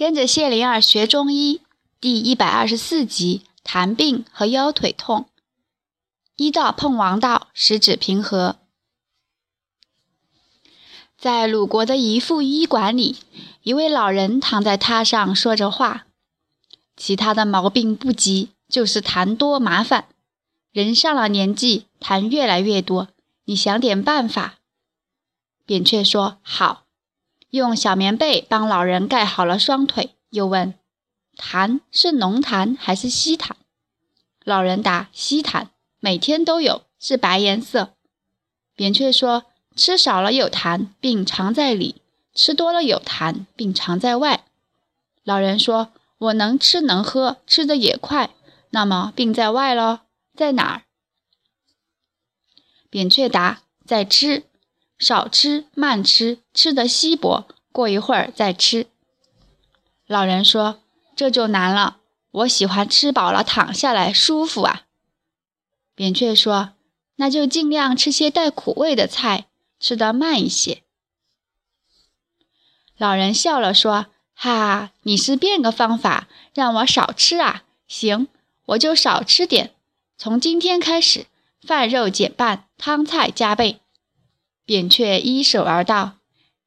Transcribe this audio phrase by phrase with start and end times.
[0.00, 1.60] 跟着谢灵儿学中医
[2.00, 5.28] 第一百二十四集痰病和腰腿痛。
[6.36, 8.56] 医道碰王道，十指平和。
[11.18, 13.18] 在鲁国的一副医馆里，
[13.62, 16.06] 一位老人躺在榻上说着话。
[16.96, 20.08] 其他的毛病不急，就是痰多麻烦。
[20.72, 23.08] 人上了年纪，痰越来越多，
[23.44, 24.60] 你想点办法。
[25.66, 26.86] 扁鹊说：“好。”
[27.50, 30.74] 用小棉被帮老人盖好了双腿，又问
[31.36, 33.50] ：“痰是浓痰还是稀痰？”
[34.44, 35.66] 老人答：“稀痰，
[35.98, 37.94] 每天都有，是白颜色。”
[38.76, 41.96] 扁鹊说：“吃少了有痰，病藏在里；
[42.34, 44.44] 吃多了有痰，病藏在外。”
[45.24, 48.30] 老人说：“我能吃能喝，吃的也快，
[48.70, 50.00] 那么病在外喽，
[50.34, 50.82] 在哪儿？”
[52.88, 54.44] 扁鹊答：“在吃。”
[55.00, 58.86] 少吃慢吃，吃得稀薄，过一会儿再吃。
[60.06, 60.80] 老人说
[61.16, 61.96] ：“这就难了，
[62.30, 64.82] 我喜欢吃饱了躺下来舒服啊。”
[65.96, 66.74] 扁鹊说
[67.16, 69.46] ：“那就尽量吃些带苦味的菜，
[69.80, 70.82] 吃得慢一些。”
[72.98, 74.06] 老人笑了说
[74.36, 77.64] ：“哈，你是变个方法让我少吃啊？
[77.88, 78.28] 行，
[78.66, 79.74] 我就少吃点。
[80.18, 81.26] 从今天开始，
[81.62, 83.80] 饭肉减半，汤菜加倍。”
[84.70, 86.12] 扁鹊依手而道：“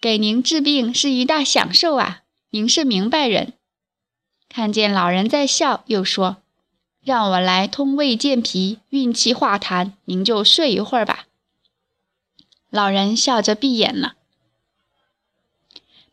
[0.00, 2.22] 给您治病是一大享受啊！
[2.48, 3.52] 您是明白人。”
[4.48, 6.38] 看见老人在笑，又说
[7.04, 11.26] ：“让我来通胃健脾、运气化痰，您就睡一会儿吧。”
[12.70, 14.14] 老人笑着闭眼了。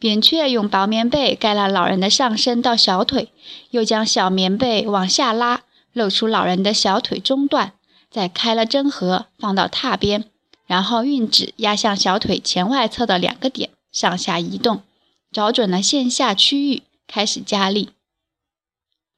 [0.00, 3.30] 扁鹊用薄棉被盖了老人的上身到小腿，
[3.70, 5.62] 又将小棉被往下拉，
[5.92, 7.74] 露出老人的小腿中段，
[8.10, 10.28] 再开了针盒，放到榻边。
[10.66, 14.82] 然后运指压向小腿前外侧的两个点，上下移动，
[15.30, 17.90] 找准了线下区域，开始加力。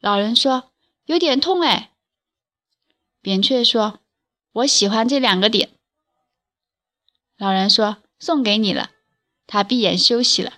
[0.01, 0.71] 老人说
[1.07, 1.91] ：“有点痛哎。”
[3.23, 3.99] 扁鹊说
[4.53, 5.71] ：“我喜欢这两个点。”
[7.37, 8.91] 老人说：“送给你了。”
[9.49, 10.55] 他闭眼休息了。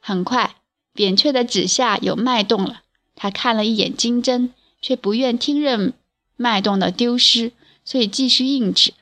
[0.00, 0.56] 很快，
[0.92, 2.82] 扁鹊的指下有脉动了。
[3.14, 5.94] 他看了一眼金针，却不愿听任
[6.36, 7.52] 脉动的丢失，
[7.84, 8.92] 所以继续硬指。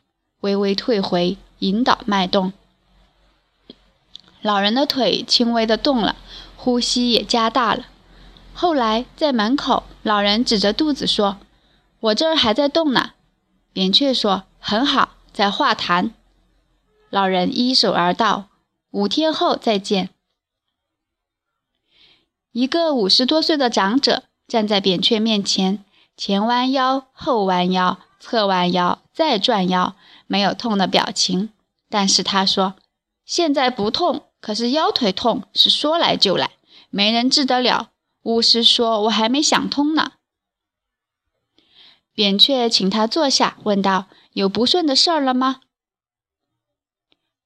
[0.44, 2.52] 微微退回，引导脉动。
[4.42, 6.16] 老人的腿轻微的动了，
[6.54, 7.86] 呼吸也加大了。
[8.52, 11.38] 后来在门口，老人指着肚子说
[11.98, 13.12] ：“我这儿还在动呢。”
[13.72, 16.10] 扁鹊说：“很好，在化痰。”
[17.08, 18.50] 老人依手而道
[18.92, 20.10] ：“五天后再见。”
[22.52, 25.82] 一个五十多岁的长者站在扁鹊面前，
[26.18, 29.96] 前弯腰，后弯腰，侧弯腰，再转腰。
[30.34, 31.50] 没有痛的表情，
[31.88, 32.74] 但是他说
[33.24, 36.50] ：“现在不痛，可是腰腿痛是说来就来，
[36.90, 37.92] 没人治得了。
[38.24, 40.14] 巫师说我还没想通呢。”
[42.12, 45.60] 扁鹊请他坐下，问道：“有不顺的事儿了吗？”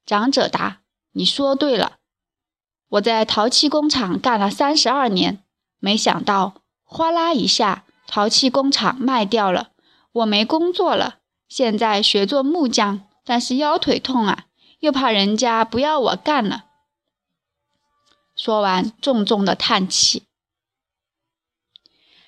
[0.07, 0.81] 长者答
[1.13, 1.99] ：“你说对了，
[2.93, 5.45] 我在陶器工厂干了三十二年，
[5.79, 9.73] 没想到哗啦一下，陶器工厂卖掉了，
[10.13, 11.17] 我没工作了。”
[11.49, 14.47] 现在学做木匠，但是腰腿痛啊，
[14.81, 16.67] 又怕人家不要我干了。
[18.37, 20.25] 说完，重重的叹气。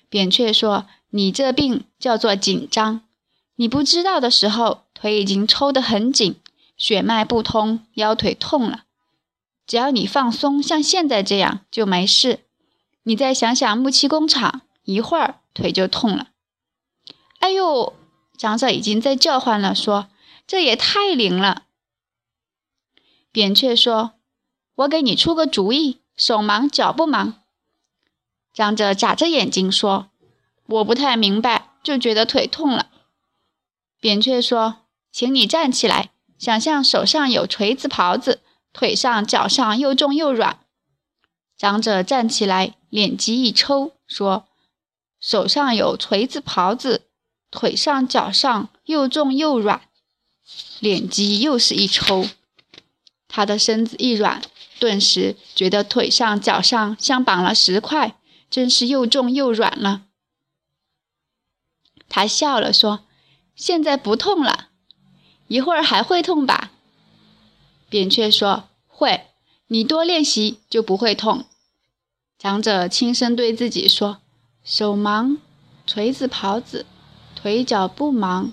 [0.08, 3.02] 扁鹊说：“你这病叫做紧张，
[3.54, 6.40] 你不知道的时候，腿已经抽得很紧，
[6.76, 8.84] 血脉不通，腰腿痛了。
[9.66, 12.40] 只要你放松，像现在这样就没事。
[13.04, 16.30] 你再想想木器工厂，一会儿腿就痛了。
[17.38, 17.94] 哎呦！”
[18.40, 20.08] 长者已经在叫唤了，说
[20.48, 21.64] ：“这也太灵了。”
[23.30, 24.14] 扁鹊说
[24.76, 27.42] ：“我给你出个主意，手忙脚不忙。”
[28.54, 30.08] 长者眨着眼睛说
[30.64, 32.88] ：“我不太明白，就觉得腿痛了。”
[34.00, 36.08] 扁鹊说：“请你站起来，
[36.38, 38.40] 想象手上有锤子刨子，
[38.72, 40.60] 腿上脚上又重又软。”
[41.58, 44.48] 长者站起来，脸极一抽，说
[45.20, 47.08] ：“手上有锤子刨子。”
[47.50, 49.82] 腿上脚上又重又软，
[50.78, 52.26] 脸肌又是一抽，
[53.28, 54.42] 他的身子一软，
[54.78, 58.16] 顿时觉得腿上脚上像绑了石块，
[58.50, 60.02] 真是又重又软了。
[62.08, 63.04] 他笑了说
[63.54, 64.68] ：“现在不痛了，
[65.48, 66.72] 一会儿还会痛吧？”
[67.88, 69.26] 扁鹊说：“会，
[69.66, 71.46] 你多练习就不会痛。”
[72.38, 74.18] 长者轻声对自己说
[74.64, 75.38] ：“手忙，
[75.86, 76.86] 锤子刨子。”
[77.42, 78.52] 腿脚不忙，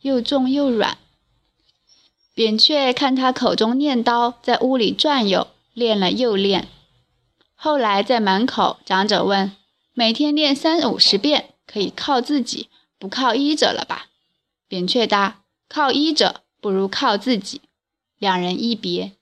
[0.00, 0.98] 又重又软。
[2.34, 6.66] 扁鹊看他口中念叨，在屋里转悠，练了又练。
[7.54, 9.52] 后来在门口，长者问
[9.94, 14.06] ：“每天练三五十遍，可以靠自己，不靠医者了吧？”
[14.66, 17.60] 扁鹊答：“靠医者不如靠自己。”
[18.18, 19.12] 两人一别。